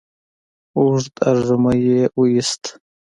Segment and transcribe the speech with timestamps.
[0.77, 2.63] اوږد ارږمی يې وايست،